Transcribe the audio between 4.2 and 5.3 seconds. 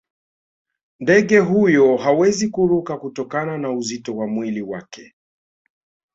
mwili wake